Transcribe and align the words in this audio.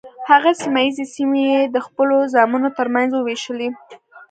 هغه 0.29 0.51
سیمه 0.61 0.79
ییزې 0.85 1.05
سیمې 1.15 1.41
یې 1.51 1.61
د 1.75 1.77
خپلو 1.87 2.15
زامنو 2.33 2.69
تر 2.77 2.87
منځ 2.95 3.09
وویشلې. 3.13 3.69